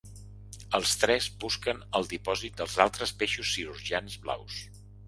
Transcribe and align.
Els 0.79 0.93
tres 1.03 1.27
busquen 1.45 1.83
el 2.01 2.09
dipòsit 2.15 2.59
dels 2.63 2.81
altres 2.89 3.17
peixos 3.21 3.57
cirurgians 3.59 4.23
blaus. 4.27 4.63